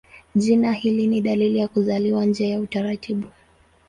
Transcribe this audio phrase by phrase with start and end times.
[0.35, 3.27] Jina hili ni dalili ya kuzaliwa nje ya utaratibu.